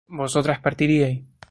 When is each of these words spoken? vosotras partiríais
vosotras 0.07 0.59
partiríais 0.59 1.23